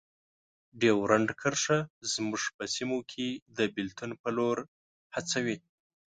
[0.79, 1.79] ډیورنډ کرښه
[2.13, 4.57] زموږ په سیمو کې د بیلتون په لور
[5.15, 5.57] هڅوي.